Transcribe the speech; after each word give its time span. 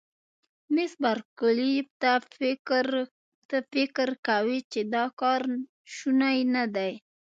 مس 0.73 0.93
بارکلي: 1.03 1.73
ته 3.49 3.55
فکر 3.77 4.09
کوې 4.27 4.59
چې 4.71 4.79
دا 4.93 5.05
کار 5.21 5.41
شونی 5.95 6.39
نه 6.55 6.63
دی؟ 6.75 6.93